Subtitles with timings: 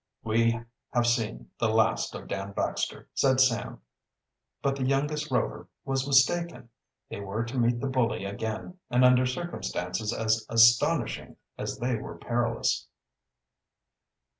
[0.23, 0.59] "We
[0.93, 3.81] have seen the last of Dan Baxter," said Sam.
[4.63, 6.69] But the youngest Rover was mistaken.
[7.09, 12.17] They were to meet the bully again, and under circumstances as astonishing as they were
[12.17, 12.87] perilous.